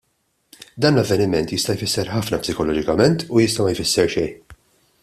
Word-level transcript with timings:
Dan 0.85 0.95
l-avveniment 0.95 1.51
jista' 1.55 1.75
jfisser 1.81 2.09
ħafna 2.15 2.41
psikoloġikament 2.45 3.27
u 3.35 3.45
jista' 3.45 3.69
ma 3.69 3.77
jfisser 3.79 4.13
xejn. 4.17 4.59